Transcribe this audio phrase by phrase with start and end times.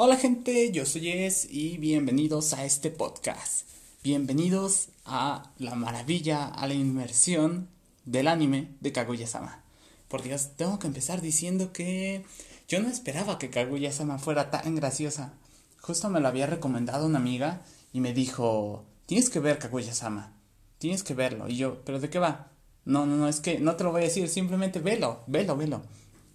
[0.00, 3.68] Hola gente, yo soy Es y bienvenidos a este podcast.
[4.04, 7.68] Bienvenidos a la maravilla, a la inmersión
[8.04, 9.64] del anime de Kaguya-sama.
[10.06, 12.24] Por Dios, tengo que empezar diciendo que
[12.68, 15.32] yo no esperaba que Kaguya-sama fuera tan graciosa.
[15.80, 17.62] Justo me lo había recomendado una amiga
[17.92, 20.32] y me dijo, tienes que ver Kaguya-sama,
[20.78, 21.48] tienes que verlo.
[21.48, 22.52] Y yo, ¿pero de qué va?
[22.84, 25.82] No, no, no, es que no te lo voy a decir, simplemente velo, velo, velo.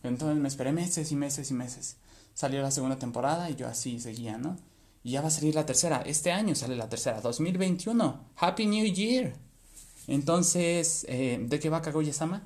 [0.04, 1.96] Entonces me esperé meses y meses y meses
[2.34, 4.58] salió la segunda temporada y yo así seguía, ¿no?
[5.04, 6.02] Y ya va a salir la tercera.
[6.06, 8.30] Este año sale la tercera, 2021.
[8.38, 9.34] Happy New Year.
[10.08, 12.44] Entonces, eh, ¿de qué va Kaguya-sama?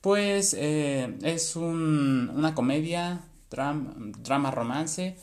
[0.00, 5.16] Pues eh, es un, una comedia, drama, romance.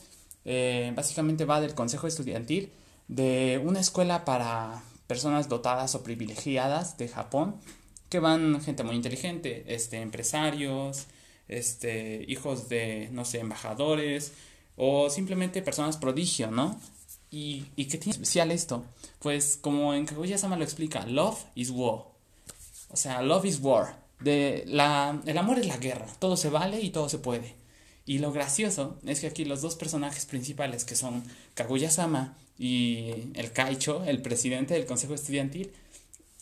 [0.44, 2.72] Eh, básicamente va del consejo estudiantil
[3.08, 7.56] de una escuela para personas dotadas o privilegiadas de Japón,
[8.08, 11.06] que van gente muy inteligente, este, empresarios,
[11.48, 14.32] este, hijos de, no sé, embajadores
[14.76, 16.80] o simplemente personas prodigio, ¿no?
[17.30, 18.84] ¿Y, y qué tiene especial esto?
[19.18, 22.04] Pues como en Kaguya-sama lo explica, love is war.
[22.90, 24.06] O sea, love is war.
[24.20, 27.54] De la, el amor es la guerra, todo se vale y todo se puede.
[28.06, 31.22] Y lo gracioso es que aquí los dos personajes principales, que son
[31.54, 35.70] Kaguya-sama y el Kaicho, el presidente del consejo estudiantil,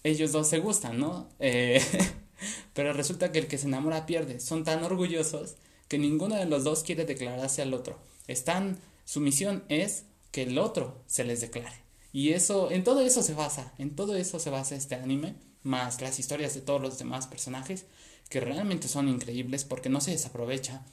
[0.04, 1.28] ellos dos se gustan, ¿no?
[1.40, 1.82] Eh,
[2.74, 4.40] Pero resulta que el que se enamora pierde.
[4.40, 5.56] Son tan orgullosos
[5.88, 7.98] que ninguno de los dos quiere declararse al otro.
[8.26, 11.82] Están, su misión es que el otro se les declare.
[12.12, 16.00] Y eso, en todo eso se basa, en todo eso se basa este anime, más
[16.00, 17.84] las historias de todos los demás personajes,
[18.28, 20.84] que realmente son increíbles porque no se desaprovecha.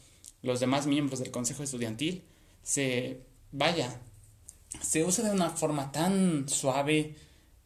[0.42, 2.24] Los demás miembros del consejo estudiantil
[2.62, 3.22] se,
[3.52, 4.00] vaya,
[4.82, 7.16] se usa de una forma tan suave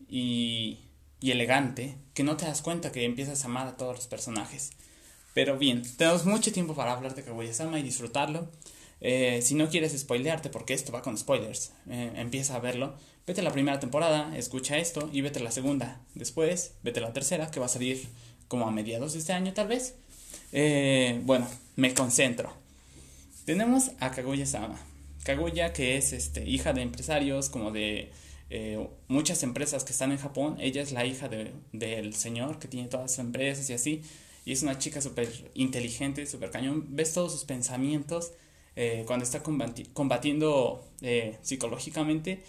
[0.08, 0.87] y
[1.20, 4.72] y elegante que no te das cuenta que empiezas a amar a todos los personajes.
[5.34, 8.50] Pero bien, tenemos mucho tiempo para hablar de Kaguya-sama y disfrutarlo.
[9.02, 12.96] Eh, si no quieres spoilearte, porque esto va con spoilers, eh, empieza a verlo.
[13.28, 16.02] Vete a la primera temporada, escucha esto y vete a la segunda.
[16.16, 18.08] Después, vete a la tercera, que va a salir
[18.48, 19.96] como a mediados de este año tal vez.
[20.54, 22.54] Eh, bueno, me concentro.
[23.46, 24.80] Tenemos a Kaguya-sama.
[25.24, 28.12] Kaguya, que es este, hija de empresarios, como de
[28.50, 32.88] eh, muchas empresas que están en Japón, ella es la hija del señor que tiene
[32.88, 34.02] todas sus empresas y así,
[34.46, 38.32] y es una chica súper inteligente, súper cañón, ves todos sus pensamientos
[38.76, 42.44] eh, cuando está combatiendo eh, psicológicamente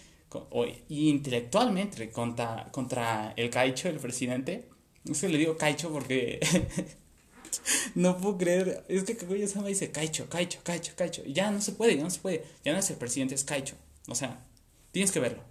[0.88, 4.68] intelectualmente contra, contra el Kaicho, el presidente.
[5.04, 6.38] Es que le digo Kaicho porque
[7.94, 11.72] no puedo creer, es que Kaguya-sama dice Kaicho, Kaicho, Kaicho, Kaicho, y ya no se
[11.72, 13.76] puede, ya no se puede, ya no es el presidente, es Kaicho,
[14.06, 14.44] o sea,
[14.92, 15.42] tienes que verlo.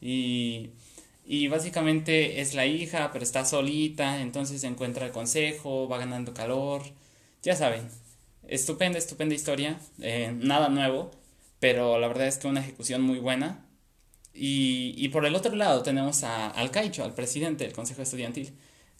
[0.00, 0.70] Y,
[1.26, 6.82] y básicamente es la hija, pero está solita, entonces encuentra el consejo, va ganando calor.
[7.42, 7.88] Ya saben,
[8.48, 11.10] estupenda, estupenda historia, eh, nada nuevo,
[11.60, 13.64] pero la verdad es que una ejecución muy buena.
[14.34, 18.52] Y, y por el otro lado tenemos a, al Caicho, al presidente del consejo estudiantil,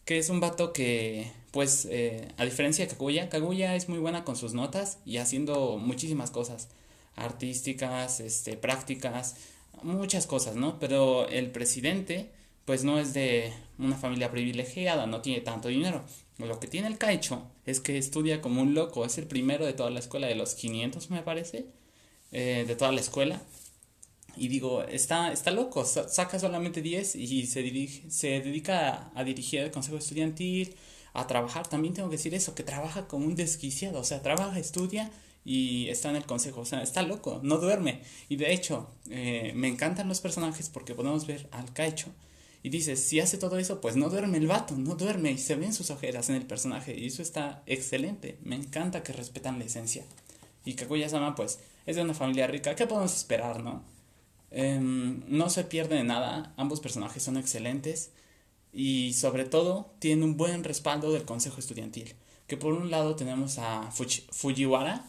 [0.05, 4.25] que es un vato que, pues, eh, a diferencia de Kaguya, Kaguya es muy buena
[4.25, 6.69] con sus notas y haciendo muchísimas cosas
[7.15, 9.37] artísticas, este, prácticas,
[9.83, 10.79] muchas cosas, ¿no?
[10.79, 12.31] Pero el presidente,
[12.65, 16.05] pues no es de una familia privilegiada, no tiene tanto dinero.
[16.39, 19.73] Lo que tiene el Caicho es que estudia como un loco, es el primero de
[19.73, 21.67] toda la escuela, de los 500 me parece,
[22.33, 23.43] eh, de toda la escuela.
[24.37, 29.25] Y digo, está, está loco, saca solamente 10 y se, dirige, se dedica a, a
[29.25, 30.77] dirigir el consejo estudiantil,
[31.13, 31.67] a trabajar.
[31.67, 35.11] También tengo que decir eso, que trabaja como un desquiciado, o sea, trabaja, estudia
[35.49, 38.03] y está en el consejo, o sea, está loco, no duerme.
[38.29, 42.09] Y de hecho, eh, me encantan los personajes porque podemos ver al Caicho
[42.63, 45.55] y dices, si hace todo eso, pues no duerme el vato, no duerme y se
[45.55, 48.37] ven sus ojeras en el personaje y eso está excelente.
[48.43, 50.05] Me encanta que respetan la esencia.
[50.67, 53.83] Y Kaguya-sama, pues, es de una familia rica, ¿qué podemos esperar, no?
[54.51, 58.11] Em, no se pierde de nada, ambos personajes son excelentes
[58.71, 62.17] y sobre todo tienen un buen respaldo del consejo estudiantil.
[62.47, 65.07] Que por un lado tenemos a Fujiwara,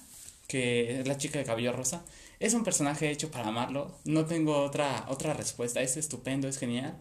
[0.50, 2.04] que es la chica de cabello rosa.
[2.40, 4.00] Es un personaje hecho para amarlo.
[4.03, 5.82] No tengo otra, otra respuesta.
[5.82, 6.97] Es estupendo, es genial.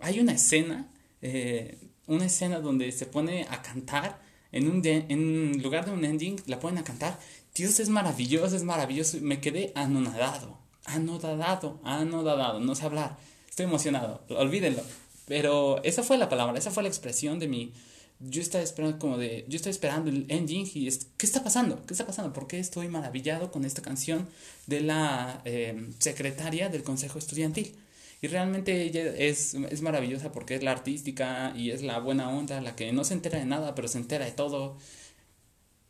[0.00, 0.88] Hay una escena,
[1.20, 4.18] eh, una escena donde se pone a cantar
[4.50, 7.20] en un en lugar de un ending, la ponen a cantar.
[7.54, 9.18] Dios, es maravilloso, es maravilloso.
[9.20, 12.60] Me quedé anonadado, anodadado, anodadado.
[12.60, 13.18] No sé hablar.
[13.50, 14.24] Estoy emocionado.
[14.30, 14.82] Olvídenlo.
[15.26, 17.74] Pero esa fue la palabra, esa fue la expresión de mi,
[18.20, 21.84] yo estaba esperando como de, yo estoy esperando el ending y es, ¿qué está pasando?
[21.86, 22.32] ¿Qué está pasando?
[22.32, 24.28] ¿Por qué estoy maravillado con esta canción
[24.66, 27.74] de la eh, secretaria del consejo estudiantil?
[28.22, 32.60] Y realmente ella es, es maravillosa porque es la artística y es la buena onda,
[32.62, 34.78] la que no se entera de nada, pero se entera de todo.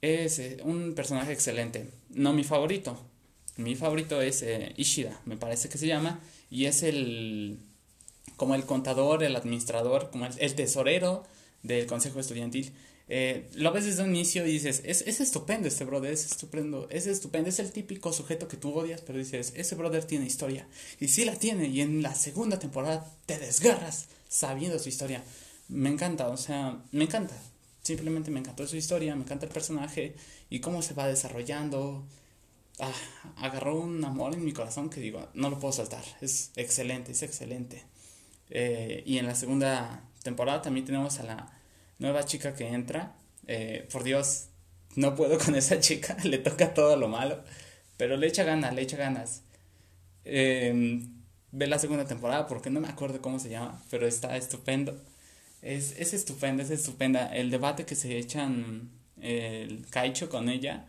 [0.02, 1.90] Es eh, un personaje excelente.
[2.10, 2.98] No mi favorito.
[3.56, 6.20] Mi favorito es eh, Ishida, me parece que se llama,
[6.50, 7.58] y es el
[8.36, 11.24] como el contador, el administrador, como el, tesorero
[11.66, 12.72] del consejo estudiantil.
[13.08, 16.88] Eh, lo ves desde un inicio y dices, es, es estupendo este brother, es estupendo,
[16.90, 20.66] es estupendo, es el típico sujeto que tú odias, pero dices, ese brother tiene historia.
[20.98, 25.22] Y sí la tiene, y en la segunda temporada te desgarras sabiendo su historia.
[25.68, 27.36] Me encanta, o sea, me encanta.
[27.82, 30.16] Simplemente me encantó su historia, me encanta el personaje
[30.50, 32.04] y cómo se va desarrollando.
[32.80, 32.92] Ah,
[33.36, 36.02] agarró un amor en mi corazón que digo, no lo puedo saltar.
[36.20, 37.84] Es excelente, es excelente.
[38.50, 41.55] Eh, y en la segunda temporada también tenemos a la
[41.98, 43.16] nueva chica que entra.
[43.46, 44.48] Eh, por Dios,
[44.96, 47.42] no puedo con esa chica, le toca todo lo malo,
[47.96, 49.42] pero le echa ganas, le echa ganas.
[50.24, 51.14] Em,
[51.52, 55.00] ve la segunda temporada porque no me acuerdo cómo se llama, pero está estupendo.
[55.62, 57.34] Es, es estupenda, es estupenda.
[57.34, 58.90] El debate que se echan
[59.20, 60.86] el Kaicho con ella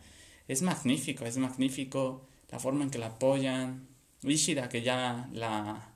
[0.48, 2.26] es magnífico, es magnífico.
[2.50, 3.86] La forma en que la apoyan.
[4.22, 5.92] Ishida, que ya la,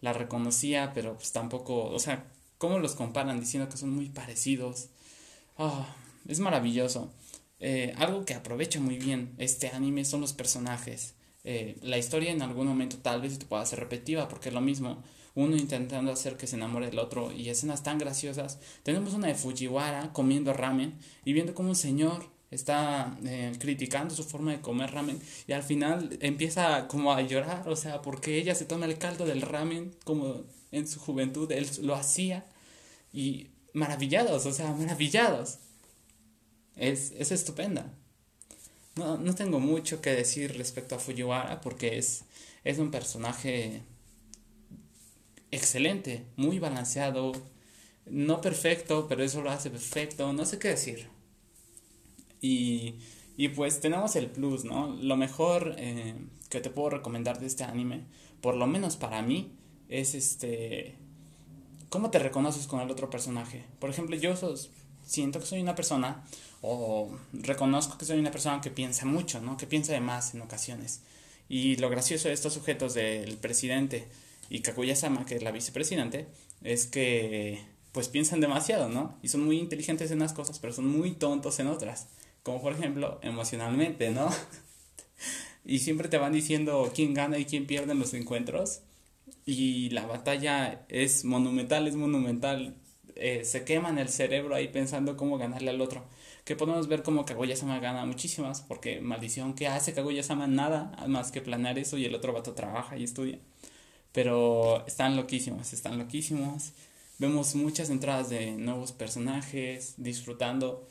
[0.00, 2.24] la reconocía, pero pues tampoco, o sea,
[2.58, 4.88] cómo los comparan diciendo que son muy parecidos.
[5.58, 5.94] Ah,
[6.28, 7.12] es maravilloso.
[7.58, 11.14] Eh, algo que aprovecha muy bien este anime son los personajes.
[11.44, 14.60] Eh, la historia en algún momento tal vez te pueda ser repetitiva porque es lo
[14.60, 15.02] mismo
[15.36, 18.58] uno intentando hacer que se enamore del otro y escenas tan graciosas.
[18.82, 24.24] Tenemos una de Fujiwara comiendo ramen y viendo como un señor está eh, criticando su
[24.24, 28.54] forma de comer ramen y al final empieza como a llorar, o sea, porque ella
[28.54, 32.44] se toma el caldo del ramen como en su juventud él lo hacía
[33.12, 35.58] y maravillados, o sea, maravillados.
[36.76, 37.92] Es, es estupenda.
[38.96, 42.24] No, no tengo mucho que decir respecto a Fujiwara porque es,
[42.64, 43.82] es un personaje
[45.50, 47.32] excelente, muy balanceado,
[48.06, 51.08] no perfecto, pero eso lo hace perfecto, no sé qué decir.
[52.40, 52.96] Y,
[53.36, 54.88] y pues tenemos el plus, ¿no?
[54.88, 56.14] Lo mejor eh,
[56.48, 58.04] que te puedo recomendar de este anime,
[58.40, 59.52] por lo menos para mí,
[59.88, 60.96] es este...
[61.88, 63.64] ¿Cómo te reconoces con el otro personaje?
[63.78, 64.34] Por ejemplo, yo
[65.04, 66.24] siento que soy una persona,
[66.62, 69.56] o reconozco que soy una persona que piensa mucho, ¿no?
[69.56, 71.02] Que piensa de más en ocasiones.
[71.48, 74.08] Y lo gracioso de estos sujetos del presidente
[74.50, 76.26] y Kaguya-sama, que es la vicepresidente,
[76.62, 79.16] es que pues piensan demasiado, ¿no?
[79.22, 82.08] Y son muy inteligentes en unas cosas, pero son muy tontos en otras.
[82.46, 84.30] Como por ejemplo, emocionalmente, ¿no?
[85.64, 88.82] y siempre te van diciendo quién gana y quién pierde en los encuentros.
[89.44, 92.76] Y la batalla es monumental, es monumental.
[93.16, 96.04] Eh, se queman el cerebro ahí pensando cómo ganarle al otro.
[96.44, 100.46] Que podemos ver como Kaguya-sama gana muchísimas, porque maldición, que hace Kaguya-sama?
[100.46, 103.40] Nada más que planear eso y el otro vato trabaja y estudia.
[104.12, 106.74] Pero están loquísimos, están loquísimos.
[107.18, 110.86] Vemos muchas entradas de nuevos personajes, disfrutando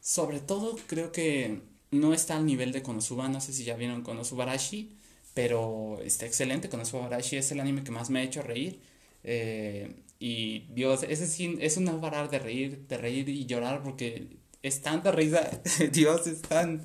[0.00, 1.60] sobre todo creo que
[1.90, 4.96] no está al nivel de Konosuba, no sé si ya vieron Konosubarashi,
[5.34, 6.68] pero está excelente.
[6.68, 8.80] Konosubarashi es el anime que más me ha hecho reír.
[9.24, 13.82] Eh, y Dios, ese sí es un no parar de reír, de reír y llorar
[13.82, 14.28] porque
[14.62, 15.50] es tanta risa.
[15.92, 16.82] Dios, es tan.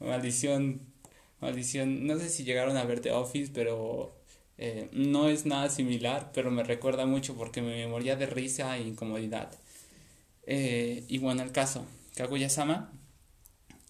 [0.00, 0.80] Maldición.
[1.40, 2.06] Maldición.
[2.06, 4.14] No sé si llegaron a ver The Office, pero
[4.58, 8.82] eh, no es nada similar, pero me recuerda mucho porque me moría de risa e
[8.82, 9.50] incomodidad.
[10.46, 11.86] Eh, y bueno, el caso.
[12.18, 12.90] Kaguya-sama,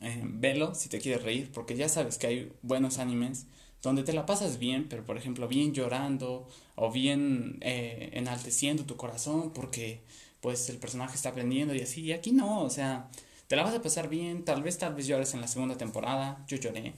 [0.02, 3.46] eh, velo si te quieres reír, porque ya sabes que hay buenos animes
[3.82, 8.96] donde te la pasas bien, pero por ejemplo bien llorando o bien eh, enalteciendo tu
[8.96, 10.02] corazón porque
[10.42, 13.08] pues el personaje está aprendiendo y así, y aquí no, o sea,
[13.46, 16.44] te la vas a pasar bien, tal vez tal vez llores en la segunda temporada,
[16.48, 16.92] yo lloré,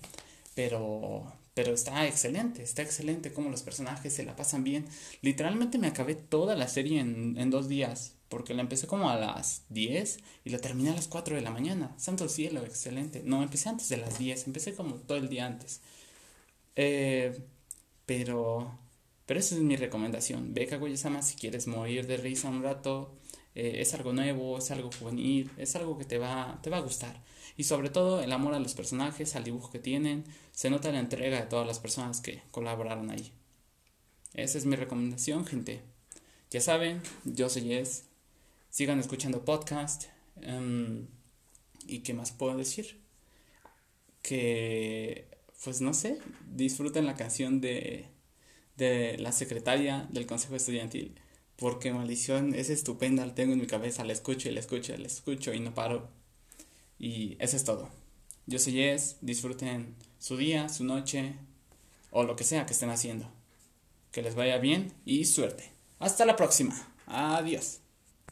[0.54, 4.86] pero pero está excelente, está excelente como los personajes se la pasan bien.
[5.22, 9.16] Literalmente me acabé toda la serie en, en dos días porque la empecé como a
[9.16, 11.92] las 10 y la terminé a las 4 de la mañana.
[11.98, 13.22] Santo cielo, excelente.
[13.24, 15.80] No, empecé antes de las 10, empecé como todo el día antes.
[16.76, 17.42] Eh,
[18.06, 18.78] pero,
[19.26, 20.54] pero esa es mi recomendación.
[20.54, 23.18] Ve Kaguya-sama si quieres morir de risa un rato.
[23.56, 26.80] Eh, es algo nuevo, es algo juvenil, es algo que te va, te va a
[26.82, 27.20] gustar.
[27.56, 30.24] Y sobre todo el amor a los personajes, al dibujo que tienen.
[30.52, 33.32] Se nota la entrega de todas las personas que colaboraron ahí.
[34.34, 35.80] Esa es mi recomendación, gente.
[36.50, 38.09] Ya saben, yo soy Jess
[38.70, 40.04] sigan escuchando podcast.
[40.40, 41.08] Em,
[41.86, 43.00] ¿Y qué más puedo decir?
[44.22, 45.28] Que,
[45.64, 48.06] pues no sé, disfruten la canción de,
[48.76, 51.20] de la secretaria del Consejo Estudiantil.
[51.56, 54.98] Porque maldición es estupenda, la tengo en mi cabeza, la escucho y la escucho y
[54.98, 56.08] la escucho y no paro.
[56.98, 57.90] Y eso es todo.
[58.46, 61.34] Yo soy Jess, disfruten su día, su noche
[62.10, 63.30] o lo que sea que estén haciendo.
[64.12, 65.70] Que les vaya bien y suerte.
[65.98, 66.74] Hasta la próxima.
[67.06, 67.79] Adiós.